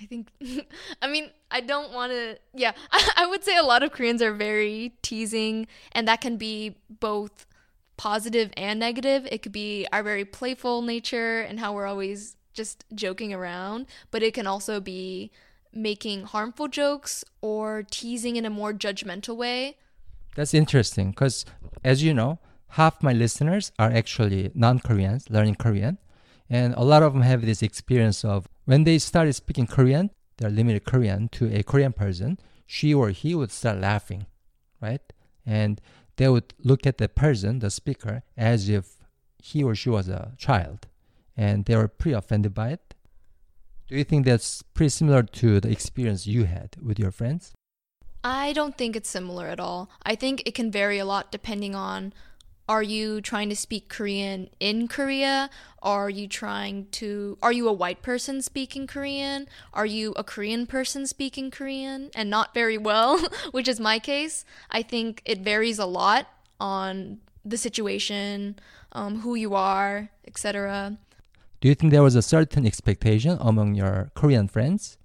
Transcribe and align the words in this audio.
I 0.00 0.04
think, 0.04 0.28
I 1.02 1.06
mean, 1.08 1.30
I 1.50 1.62
don't 1.62 1.92
want 1.92 2.12
to, 2.12 2.38
yeah, 2.52 2.72
I, 2.92 3.10
I 3.16 3.26
would 3.26 3.42
say 3.42 3.56
a 3.56 3.62
lot 3.62 3.82
of 3.82 3.90
Koreans 3.92 4.20
are 4.20 4.34
very 4.34 4.92
teasing, 5.00 5.66
and 5.92 6.06
that 6.06 6.20
can 6.20 6.36
be 6.36 6.76
both 7.00 7.46
positive 7.96 8.52
and 8.56 8.78
negative. 8.78 9.26
It 9.32 9.42
could 9.42 9.52
be 9.52 9.86
our 9.92 10.02
very 10.02 10.26
playful 10.26 10.82
nature 10.82 11.40
and 11.40 11.58
how 11.58 11.72
we're 11.72 11.86
always 11.86 12.36
just 12.54 12.84
joking 12.94 13.34
around, 13.34 13.86
but 14.10 14.22
it 14.22 14.32
can 14.34 14.46
also 14.46 14.80
be 14.80 15.30
making 15.72 16.22
harmful 16.22 16.68
jokes 16.68 17.24
or 17.40 17.84
teasing 17.90 18.36
in 18.36 18.44
a 18.44 18.50
more 18.50 18.72
judgmental 18.72 19.36
way. 19.36 19.76
That's 20.36 20.54
interesting 20.54 21.10
because, 21.10 21.44
as 21.82 22.02
you 22.02 22.14
know, 22.14 22.38
half 22.68 23.02
my 23.02 23.12
listeners 23.12 23.72
are 23.78 23.90
actually 23.90 24.50
non 24.54 24.78
Koreans 24.78 25.28
learning 25.30 25.56
Korean. 25.56 25.98
And 26.50 26.74
a 26.74 26.82
lot 26.82 27.02
of 27.02 27.12
them 27.12 27.22
have 27.22 27.44
this 27.44 27.62
experience 27.62 28.24
of 28.24 28.46
when 28.64 28.84
they 28.84 28.98
started 28.98 29.32
speaking 29.34 29.66
Korean, 29.66 30.10
their 30.38 30.50
limited 30.50 30.84
Korean 30.84 31.28
to 31.30 31.52
a 31.54 31.62
Korean 31.62 31.92
person, 31.92 32.38
she 32.66 32.92
or 32.92 33.10
he 33.10 33.34
would 33.34 33.50
start 33.50 33.78
laughing, 33.78 34.26
right? 34.80 35.00
And 35.46 35.80
they 36.16 36.28
would 36.28 36.54
look 36.62 36.86
at 36.86 36.98
the 36.98 37.08
person, 37.08 37.60
the 37.60 37.70
speaker, 37.70 38.22
as 38.36 38.68
if 38.68 38.96
he 39.42 39.62
or 39.62 39.74
she 39.74 39.90
was 39.90 40.08
a 40.08 40.32
child. 40.36 40.86
And 41.36 41.64
they 41.64 41.76
were 41.76 41.88
pretty 41.88 42.14
offended 42.14 42.54
by 42.54 42.70
it. 42.70 42.94
Do 43.88 43.96
you 43.96 44.04
think 44.04 44.24
that's 44.24 44.62
pretty 44.62 44.90
similar 44.90 45.22
to 45.22 45.60
the 45.60 45.70
experience 45.70 46.26
you 46.26 46.44
had 46.44 46.76
with 46.82 46.98
your 46.98 47.10
friends? 47.10 47.52
I 48.22 48.54
don't 48.54 48.78
think 48.78 48.96
it's 48.96 49.10
similar 49.10 49.48
at 49.48 49.60
all. 49.60 49.90
I 50.02 50.14
think 50.14 50.42
it 50.46 50.54
can 50.54 50.70
vary 50.70 50.98
a 50.98 51.04
lot 51.04 51.30
depending 51.30 51.74
on 51.74 52.14
are 52.66 52.82
you 52.82 53.20
trying 53.20 53.50
to 53.50 53.56
speak 53.56 53.90
Korean 53.90 54.48
in 54.58 54.88
Korea? 54.88 55.50
Are 55.82 56.08
you 56.08 56.26
trying 56.26 56.86
to 56.92 57.36
are 57.42 57.52
you 57.52 57.68
a 57.68 57.72
white 57.74 58.00
person 58.00 58.40
speaking 58.40 58.86
Korean? 58.86 59.46
Are 59.74 59.84
you 59.84 60.14
a 60.16 60.24
Korean 60.24 60.66
person 60.66 61.06
speaking 61.06 61.50
Korean 61.50 62.10
and 62.14 62.30
not 62.30 62.54
very 62.54 62.78
well, 62.78 63.22
which 63.50 63.68
is 63.68 63.78
my 63.78 63.98
case? 63.98 64.46
I 64.70 64.80
think 64.80 65.20
it 65.26 65.40
varies 65.40 65.78
a 65.78 65.84
lot 65.84 66.26
on 66.58 67.18
the 67.44 67.58
situation, 67.58 68.58
um, 68.92 69.20
who 69.20 69.34
you 69.34 69.54
are, 69.54 70.08
etc. 70.26 70.96
Do 71.64 71.68
you 71.68 71.74
think 71.74 71.92
there 71.92 72.02
was 72.02 72.14
a 72.14 72.20
certain 72.20 72.66
expectation 72.66 73.38
among 73.40 73.74
your 73.74 74.10
Korean 74.14 74.48
friends 74.48 74.98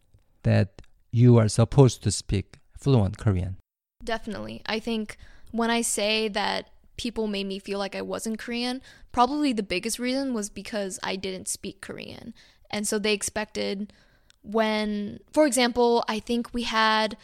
that 0.44 0.82
you 1.10 1.38
are 1.38 1.48
supposed 1.48 2.04
to 2.04 2.12
speak 2.12 2.58
fluent 2.78 3.18
Korean? 3.18 3.56
Definitely. 4.04 4.62
I 4.66 4.80
think 4.80 5.16
when 5.52 5.72
I 5.72 5.80
say 5.80 6.28
that 6.28 6.68
people 6.98 7.28
made 7.28 7.48
me 7.48 7.60
feel 7.60 7.80
like 7.80 7.96
I 7.96 8.02
wasn't 8.02 8.40
Korean, 8.40 8.82
probably 9.14 9.54
the 9.54 9.64
biggest 9.64 10.00
reason 10.00 10.34
was 10.34 10.50
because 10.50 11.00
I 11.02 11.16
didn't 11.16 11.48
speak 11.48 11.80
Korean. 11.80 12.34
And 12.70 12.86
so 12.86 13.00
they 13.00 13.14
expected 13.14 13.94
when, 14.42 15.22
for 15.32 15.48
example, 15.48 16.04
I 16.10 16.20
think 16.20 16.54
we 16.54 16.64
had 16.64 17.16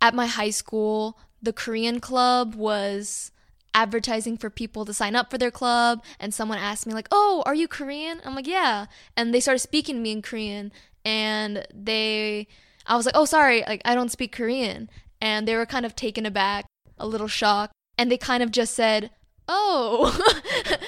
at 0.00 0.14
my 0.14 0.24
high 0.24 0.48
school, 0.48 1.18
the 1.42 1.52
Korean 1.52 2.00
club 2.00 2.54
was 2.54 3.32
advertising 3.74 4.36
for 4.36 4.50
people 4.50 4.84
to 4.84 4.94
sign 4.94 5.14
up 5.14 5.30
for 5.30 5.38
their 5.38 5.50
club 5.50 6.02
and 6.18 6.34
someone 6.34 6.58
asked 6.58 6.86
me 6.86 6.94
like 6.94 7.08
oh 7.12 7.42
are 7.46 7.54
you 7.54 7.68
korean? 7.68 8.20
I'm 8.24 8.34
like 8.34 8.46
yeah. 8.46 8.86
And 9.16 9.34
they 9.34 9.40
started 9.40 9.60
speaking 9.60 9.96
to 9.96 10.00
me 10.00 10.12
in 10.12 10.22
korean 10.22 10.72
and 11.04 11.66
they 11.72 12.46
i 12.86 12.96
was 12.96 13.06
like 13.06 13.16
oh 13.16 13.24
sorry 13.24 13.62
like 13.66 13.82
i 13.84 13.94
don't 13.94 14.10
speak 14.10 14.32
korean. 14.32 14.90
And 15.20 15.46
they 15.46 15.54
were 15.54 15.66
kind 15.66 15.84
of 15.84 15.94
taken 15.94 16.24
aback 16.26 16.66
a 16.98 17.06
little 17.06 17.28
shocked 17.28 17.72
and 17.98 18.10
they 18.10 18.18
kind 18.18 18.42
of 18.42 18.50
just 18.50 18.74
said 18.74 19.10
oh. 19.48 20.16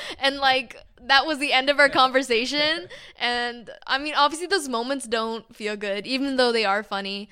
And 0.18 0.36
like 0.38 0.76
that 1.04 1.26
was 1.26 1.38
the 1.38 1.52
end 1.52 1.68
of 1.68 1.80
our 1.80 1.88
conversation. 1.88 2.88
And 3.18 3.70
i 3.86 3.98
mean 3.98 4.14
obviously 4.16 4.46
those 4.46 4.68
moments 4.68 5.06
don't 5.06 5.54
feel 5.54 5.76
good 5.76 6.06
even 6.06 6.36
though 6.36 6.52
they 6.52 6.64
are 6.64 6.82
funny. 6.82 7.30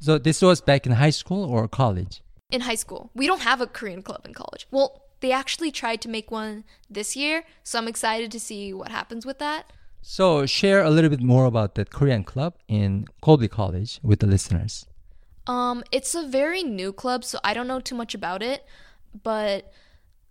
So 0.00 0.18
this 0.18 0.40
was 0.40 0.60
back 0.62 0.86
in 0.86 0.92
high 0.92 1.10
school 1.10 1.44
or 1.44 1.68
college? 1.68 2.22
In 2.50 2.62
high 2.62 2.74
school. 2.74 3.10
We 3.14 3.26
don't 3.26 3.42
have 3.42 3.60
a 3.60 3.66
Korean 3.66 4.02
club 4.02 4.22
in 4.24 4.34
college. 4.34 4.66
Well, 4.70 5.02
they 5.20 5.32
actually 5.32 5.70
tried 5.70 6.00
to 6.02 6.08
make 6.08 6.30
one 6.30 6.64
this 6.88 7.14
year, 7.16 7.44
so 7.62 7.78
I'm 7.78 7.88
excited 7.88 8.30
to 8.32 8.40
see 8.40 8.72
what 8.72 8.90
happens 8.90 9.26
with 9.26 9.38
that. 9.38 9.72
So 10.02 10.46
share 10.46 10.82
a 10.82 10.90
little 10.90 11.10
bit 11.10 11.20
more 11.20 11.44
about 11.44 11.74
that 11.74 11.90
Korean 11.90 12.24
club 12.24 12.54
in 12.68 13.06
Colby 13.20 13.48
College 13.48 14.00
with 14.02 14.20
the 14.20 14.26
listeners. 14.26 14.86
Um, 15.46 15.84
it's 15.92 16.14
a 16.14 16.26
very 16.26 16.62
new 16.62 16.92
club, 16.92 17.24
so 17.24 17.38
I 17.44 17.54
don't 17.54 17.66
know 17.66 17.80
too 17.80 17.94
much 17.94 18.14
about 18.14 18.42
it, 18.42 18.64
but 19.22 19.72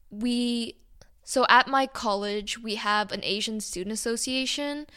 we 0.10 0.76
so 1.24 1.46
at 1.50 1.68
my 1.68 1.86
college 1.86 2.58
we 2.58 2.76
have 2.76 3.12
an 3.12 3.20
Asian 3.24 3.60
student 3.60 3.94
association 3.94 4.88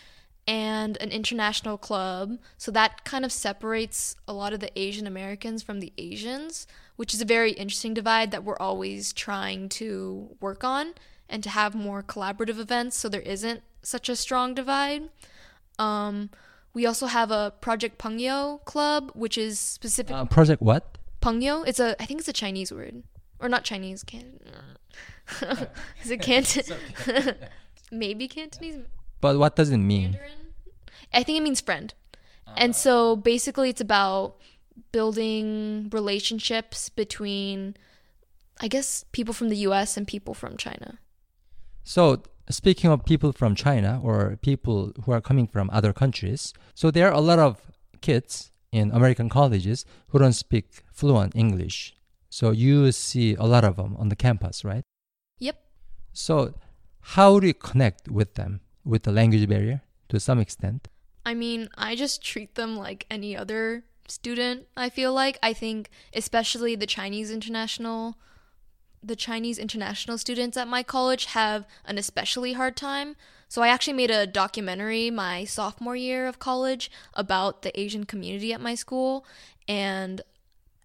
and 0.46 0.96
an 0.98 1.10
international 1.10 1.76
club. 1.76 2.38
So 2.56 2.70
that 2.72 3.04
kind 3.04 3.24
of 3.24 3.32
separates 3.32 4.16
a 4.26 4.32
lot 4.32 4.52
of 4.52 4.60
the 4.60 4.76
Asian 4.78 5.06
Americans 5.06 5.62
from 5.62 5.80
the 5.80 5.92
Asians, 5.98 6.66
which 6.96 7.14
is 7.14 7.20
a 7.20 7.24
very 7.24 7.52
interesting 7.52 7.94
divide 7.94 8.30
that 8.30 8.44
we're 8.44 8.58
always 8.58 9.12
trying 9.12 9.68
to 9.68 10.36
work 10.40 10.64
on 10.64 10.94
and 11.28 11.42
to 11.42 11.50
have 11.50 11.74
more 11.74 12.02
collaborative 12.02 12.58
events 12.58 12.96
so 12.96 13.08
there 13.08 13.22
isn't 13.22 13.62
such 13.82 14.08
a 14.08 14.16
strong 14.16 14.54
divide. 14.54 15.08
Um, 15.78 16.30
we 16.74 16.86
also 16.86 17.06
have 17.06 17.30
a 17.30 17.52
Project 17.60 17.98
Pengyou 17.98 18.64
club, 18.64 19.10
which 19.14 19.36
is 19.36 19.58
specific. 19.58 20.14
Uh, 20.14 20.24
project 20.24 20.62
what? 20.62 20.98
Pengyou. 21.20 21.66
It's 21.66 21.80
a. 21.80 22.00
I 22.00 22.06
think 22.06 22.20
it's 22.20 22.28
a 22.28 22.32
Chinese 22.32 22.72
word, 22.72 23.02
or 23.40 23.48
not 23.48 23.64
Chinese. 23.64 24.02
Can. 24.02 24.40
is 26.02 26.10
it 26.10 26.20
Canton? 26.20 26.64
Maybe 27.90 28.26
Cantonese. 28.28 28.78
But 29.20 29.38
what 29.38 29.56
does 29.56 29.70
it 29.70 29.78
mean? 29.78 30.12
Mandarin. 30.12 30.30
I 31.12 31.22
think 31.22 31.38
it 31.38 31.42
means 31.42 31.60
friend. 31.60 31.92
And 32.56 32.76
so 32.76 33.16
basically, 33.16 33.70
it's 33.70 33.80
about 33.80 34.36
building 34.92 35.88
relationships 35.92 36.88
between, 36.88 37.76
I 38.60 38.68
guess, 38.68 39.04
people 39.12 39.34
from 39.34 39.48
the 39.48 39.56
US 39.68 39.96
and 39.96 40.06
people 40.06 40.34
from 40.34 40.56
China. 40.56 40.98
So 41.82 42.22
speaking 42.48 42.90
of 42.90 43.04
people 43.04 43.32
from 43.32 43.54
China 43.54 44.00
or 44.02 44.38
people 44.42 44.92
who 45.04 45.12
are 45.12 45.20
coming 45.20 45.46
from 45.46 45.70
other 45.72 45.92
countries, 45.92 46.52
so 46.74 46.90
there 46.90 47.08
are 47.08 47.14
a 47.14 47.20
lot 47.20 47.38
of 47.38 47.60
kids 48.00 48.50
in 48.70 48.90
American 48.90 49.28
colleges 49.28 49.84
who 50.08 50.18
don't 50.18 50.32
speak 50.32 50.82
fluent 50.92 51.34
English. 51.36 51.94
So 52.30 52.50
you 52.50 52.92
see 52.92 53.34
a 53.34 53.44
lot 53.44 53.64
of 53.64 53.76
them 53.76 53.96
on 53.98 54.08
the 54.08 54.16
campus, 54.16 54.64
right? 54.64 54.84
Yep. 55.38 55.56
So 56.12 56.54
how 57.00 57.40
do 57.40 57.46
you 57.46 57.54
connect 57.54 58.08
with 58.08 58.34
them 58.34 58.60
with 58.84 59.02
the 59.02 59.12
language 59.12 59.48
barrier 59.48 59.82
to 60.08 60.18
some 60.18 60.38
extent? 60.38 60.88
I 61.24 61.34
mean, 61.34 61.68
I 61.76 61.94
just 61.94 62.22
treat 62.22 62.54
them 62.54 62.76
like 62.76 63.06
any 63.10 63.36
other 63.36 63.84
student, 64.08 64.66
I 64.76 64.88
feel 64.88 65.12
like. 65.12 65.38
I 65.42 65.52
think 65.52 65.90
especially 66.14 66.74
the 66.76 66.86
Chinese 66.86 67.30
international 67.30 68.16
the 69.04 69.16
Chinese 69.16 69.58
international 69.58 70.16
students 70.16 70.56
at 70.56 70.68
my 70.68 70.84
college 70.84 71.24
have 71.26 71.66
an 71.84 71.98
especially 71.98 72.52
hard 72.52 72.76
time. 72.76 73.16
So 73.48 73.60
I 73.60 73.68
actually 73.68 73.94
made 73.94 74.12
a 74.12 74.28
documentary 74.28 75.10
my 75.10 75.44
sophomore 75.44 75.96
year 75.96 76.28
of 76.28 76.38
college 76.38 76.88
about 77.14 77.62
the 77.62 77.78
Asian 77.78 78.04
community 78.04 78.52
at 78.52 78.60
my 78.60 78.76
school 78.76 79.26
and 79.66 80.22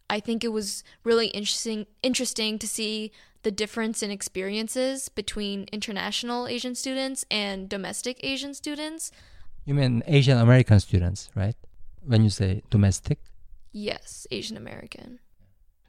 I 0.09 0.19
think 0.19 0.43
it 0.43 0.49
was 0.49 0.83
really 1.03 1.27
interesting 1.27 1.85
interesting 2.01 2.57
to 2.59 2.67
see 2.67 3.11
the 3.43 3.51
difference 3.51 4.01
in 4.01 4.11
experiences 4.11 5.09
between 5.09 5.67
international 5.71 6.47
Asian 6.47 6.75
students 6.75 7.25
and 7.29 7.69
domestic 7.69 8.19
Asian 8.23 8.53
students. 8.53 9.11
You 9.65 9.73
mean 9.73 10.03
Asian 10.07 10.37
American 10.37 10.79
students, 10.79 11.29
right? 11.35 11.55
When 12.07 12.24
you 12.24 12.30
say 12.30 12.63
domestic? 12.69 13.19
Yes, 13.71 14.25
Asian 14.31 14.57
American. 14.57 15.19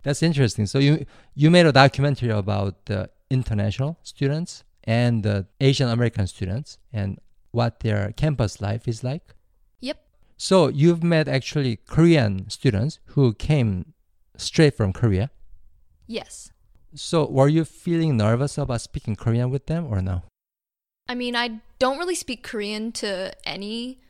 That's 0.03 0.23
interesting. 0.23 0.67
So 0.67 0.79
you 0.79 1.07
you 1.35 1.51
made 1.51 1.67
a 1.67 1.73
documentary 1.73 2.31
about 2.31 2.87
the 2.87 3.11
international 3.31 3.99
students 4.03 4.65
and 4.85 5.23
the 5.23 5.47
Asian 5.61 5.89
American 5.89 6.27
students 6.27 6.79
and 6.93 7.19
what 7.51 7.81
their 7.81 8.13
campus 8.13 8.61
life 8.61 8.89
is 8.89 9.05
like. 9.05 9.35
Yep. 9.81 9.99
So 10.37 10.69
you've 10.69 11.03
met 11.03 11.29
actually 11.29 11.77
Korean 11.87 12.49
students 12.49 12.99
who 13.07 13.35
came 13.35 13.95
straight 14.37 14.75
from 14.77 14.93
Korea. 14.93 15.31
Yes. 16.07 16.53
So 16.95 17.27
were 17.27 17.49
you 17.49 17.65
feeling 17.65 18.17
nervous 18.17 18.59
about 18.59 18.81
speaking 18.81 19.15
Korean 19.17 19.51
with 19.51 19.67
them 19.67 19.87
or 19.87 20.01
no? 20.01 20.23
I 21.09 21.15
mean, 21.15 21.37
I 21.37 21.61
don't 21.79 21.99
really 21.99 22.15
speak 22.15 22.43
Korean 22.43 22.93
to 22.93 23.33
any 23.47 24.01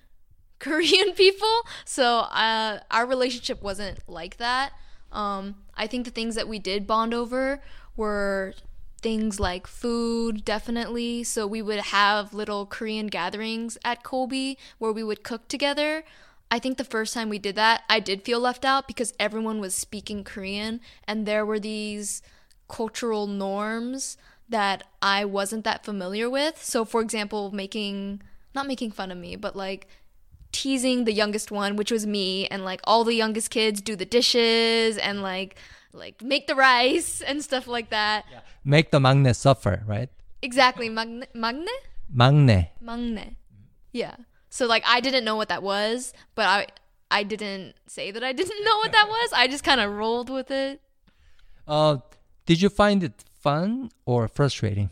Korean 0.59 1.13
people, 1.17 1.61
so 1.85 2.21
uh, 2.21 2.81
our 2.91 3.07
relationship 3.07 3.63
wasn't 3.63 3.99
like 4.09 4.37
that. 4.39 4.73
Um, 5.13 5.57
I 5.75 5.87
think 5.87 6.05
the 6.05 6.11
things 6.11 6.35
that 6.35 6.49
we 6.49 6.59
did 6.59 6.87
bond 6.87 7.15
over 7.15 7.63
were 7.97 8.55
things 9.01 9.39
like 9.39 9.67
food, 9.67 10.45
definitely. 10.45 11.23
So 11.25 11.47
we 11.47 11.63
would 11.63 11.79
have 11.79 12.35
little 12.35 12.67
Korean 12.67 13.07
gatherings 13.07 13.79
at 13.85 14.03
Colby 14.03 14.59
where 14.79 14.93
we 14.93 15.03
would 15.03 15.23
cook 15.23 15.49
together. 15.49 16.05
I 16.51 16.59
think 16.59 16.79
the 16.79 16.85
first 16.85 17.15
time 17.15 17.29
we 17.29 17.39
did 17.39 17.57
that, 17.57 17.85
I 17.89 18.01
did 18.01 18.23
feel 18.23 18.41
left 18.41 18.65
out 18.65 18.87
because 18.87 19.13
everyone 19.19 19.61
was 19.61 19.75
speaking 19.75 20.25
Korean 20.25 20.81
and 21.07 21.27
there 21.27 21.45
were 21.45 21.61
these 21.61 22.23
cultural 22.69 23.27
norms 23.27 24.17
that 24.49 24.85
I 25.03 25.25
wasn't 25.25 25.65
that 25.65 25.85
familiar 25.85 26.29
with. 26.31 26.63
So, 26.63 26.85
for 26.85 27.03
example, 27.03 27.53
making, 27.53 28.23
not 28.55 28.67
making 28.67 28.93
fun 28.93 29.11
of 29.11 29.19
me, 29.19 29.37
but 29.37 29.57
like 29.57 29.87
teasing 30.53 31.05
the 31.05 31.13
youngest 31.13 31.51
one, 31.51 31.77
which 31.77 31.91
was 31.91 32.07
me, 32.07 32.47
and 32.49 32.65
like 32.65 32.81
all 32.85 33.05
the 33.05 33.15
youngest 33.15 33.51
kids 33.51 33.81
do 33.81 33.97
the 33.97 34.05
dishes 34.05 34.99
and 34.99 35.23
like, 35.23 35.57
like 35.93 36.23
make 36.23 36.47
the 36.47 36.55
rice 36.55 37.21
and 37.27 37.43
stuff 37.43 37.67
like 37.67 37.91
that. 37.91 38.25
Yeah. 38.31 38.41
Make 38.65 38.91
the 38.91 38.99
maknae 38.99 39.35
suffer, 39.35 39.83
right? 39.87 40.11
Exactly. 40.43 40.89
Magne? 40.89 41.25
Magne? 42.13 42.71
Magne. 42.81 43.37
Yeah. 43.93 44.17
So 44.51 44.67
like 44.67 44.85
I 44.87 45.01
didn't 45.01 45.25
know 45.25 45.37
what 45.37 45.49
that 45.49 45.63
was, 45.63 46.13
but 46.35 46.47
I 46.47 46.67
I 47.11 47.23
didn't 47.23 47.75
say 47.87 48.11
that 48.11 48.23
I 48.23 48.33
didn't 48.33 48.65
know 48.65 48.77
what 48.79 48.93
that 48.93 49.09
was. 49.17 49.33
I 49.33 49.47
just 49.49 49.65
kind 49.65 49.81
of 49.81 49.91
rolled 49.93 50.31
with 50.31 50.51
it. 50.51 50.81
Uh, 51.67 51.99
did 52.47 52.63
you 52.63 52.69
find 52.69 53.03
it 53.03 53.25
fun 53.41 53.91
or 54.07 54.29
frustrating? 54.29 54.91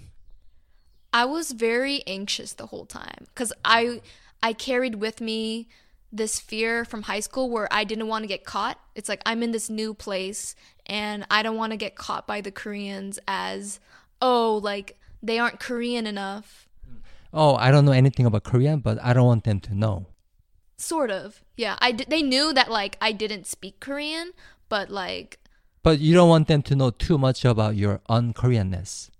I 1.13 1.25
was 1.25 1.53
very 1.53 2.03
anxious 2.07 2.53
the 2.53 2.67
whole 2.67 2.85
time 2.85 3.27
cuz 3.35 3.53
I 3.65 4.03
I 4.43 4.53
carried 4.53 4.97
with 4.97 5.21
me 5.21 5.69
this 6.13 6.39
fear 6.39 6.85
from 6.85 7.03
high 7.03 7.21
school 7.21 7.51
where 7.51 7.69
I 7.73 7.85
didn't 7.85 8.07
want 8.09 8.23
to 8.23 8.29
get 8.29 8.45
caught. 8.45 8.79
It's 8.95 9.09
like 9.09 9.23
I'm 9.27 9.43
in 9.43 9.51
this 9.53 9.69
new 9.69 9.93
place 9.93 10.55
and 10.87 11.27
I 11.31 11.43
don't 11.43 11.57
want 11.57 11.73
to 11.73 11.77
get 11.77 11.97
caught 11.97 12.27
by 12.27 12.41
the 12.41 12.51
Koreans 12.53 13.19
as 13.27 13.81
oh, 14.23 14.61
like 14.63 14.99
they 15.23 15.39
aren't 15.39 15.61
Korean 15.61 16.07
enough. 16.07 16.69
Oh, 17.33 17.57
I 17.57 17.71
don't 17.71 17.85
know 17.85 17.93
anything 17.93 18.25
about 18.25 18.45
Korean, 18.45 18.79
but 18.81 18.99
I 19.03 19.13
don't 19.13 19.27
want 19.27 19.45
them 19.45 19.61
to 19.61 19.75
know. 19.75 20.07
Sort 20.79 21.11
of. 21.11 21.43
Yeah, 21.57 21.77
I 21.81 21.93
d- 21.93 22.07
they 22.09 22.23
knew 22.23 22.53
that 22.55 22.71
like 22.71 22.97
I 23.01 23.13
didn't 23.13 23.47
speak 23.47 23.81
Korean, 23.81 24.33
but 24.69 24.91
like 24.91 25.39
But 25.83 25.99
you 25.99 26.15
don't 26.15 26.29
want 26.29 26.49
them 26.49 26.63
to 26.63 26.77
know 26.77 26.91
too 26.91 27.19
much 27.19 27.45
about 27.45 27.77
your 27.77 28.01
un-Koreanness. 28.09 29.11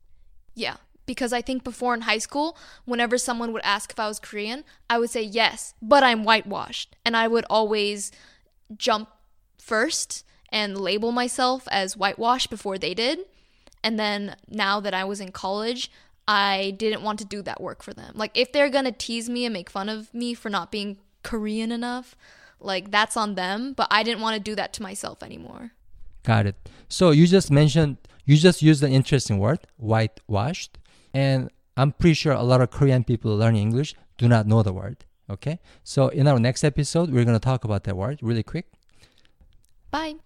yeah, 0.55 0.77
because 1.07 1.33
I 1.33 1.41
think 1.41 1.65
before 1.65 1.95
in 1.95 2.03
high 2.03 2.19
school, 2.19 2.57
whenever 2.85 3.17
someone 3.17 3.53
would 3.53 3.63
ask 3.65 3.91
if 3.91 3.99
I 3.99 4.09
was 4.09 4.19
Korean, 4.19 4.65
I 4.91 4.99
would 4.99 5.11
say 5.11 5.23
yes, 5.23 5.75
but 5.81 6.03
I'm 6.03 6.25
whitewashed. 6.25 6.97
And 7.05 7.17
I 7.17 7.29
would 7.29 7.45
always 7.49 8.13
jump 8.77 9.09
first 9.59 10.25
and 10.51 10.79
label 10.79 11.13
myself 11.13 11.67
as 11.71 11.97
whitewashed 11.97 12.51
before 12.51 12.79
they 12.79 12.95
did. 12.95 13.21
And 13.83 13.99
then 13.99 14.37
now 14.49 14.81
that 14.81 14.95
I 14.95 15.05
was 15.05 15.21
in 15.21 15.33
college, 15.33 15.91
I 16.27 16.75
didn't 16.77 17.03
want 17.03 17.21
to 17.21 17.25
do 17.25 17.43
that 17.43 17.61
work 17.61 17.83
for 17.83 17.95
them. 17.95 18.13
Like, 18.17 18.37
if 18.37 18.53
they're 18.53 18.71
gonna 18.71 18.93
tease 18.93 19.29
me 19.29 19.45
and 19.45 19.53
make 19.53 19.71
fun 19.71 19.89
of 19.89 20.13
me 20.13 20.35
for 20.35 20.51
not 20.51 20.73
being 20.73 20.99
Korean 21.23 21.71
enough, 21.71 22.17
like, 22.59 22.91
that's 22.91 23.17
on 23.17 23.35
them. 23.35 23.75
But 23.75 23.89
I 23.91 24.03
didn't 24.03 24.23
want 24.23 24.35
to 24.35 24.41
do 24.41 24.55
that 24.57 24.73
to 24.75 24.83
myself 24.83 25.23
anymore. 25.23 25.73
Got 26.25 26.47
it. 26.47 26.57
So 26.89 27.11
you 27.13 27.27
just 27.27 27.51
mentioned, 27.51 27.99
you 28.25 28.37
just 28.37 28.61
used 28.63 28.83
an 28.83 28.93
interesting 28.93 29.39
word, 29.39 29.61
whitewashed. 29.77 30.79
And 31.17 31.49
I'm 31.79 31.93
pretty 31.93 32.13
sure 32.13 32.35
a 32.35 32.43
lot 32.43 32.61
of 32.61 32.71
Korean 32.71 33.03
people 33.03 33.35
learning 33.35 33.63
English 33.63 33.95
do 34.19 34.29
not 34.29 34.47
know 34.47 34.63
the 34.63 34.75
word. 34.75 35.07
Okay. 35.31 35.59
So 35.83 36.09
in 36.09 36.29
our 36.29 36.39
next 36.39 36.63
episode, 36.63 37.11
we're 37.11 37.25
going 37.25 37.41
to 37.41 37.49
talk 37.53 37.65
about 37.65 37.85
that 37.85 37.97
word 37.97 38.19
really 38.21 38.43
quick. 38.43 38.67
Bye. 39.91 40.17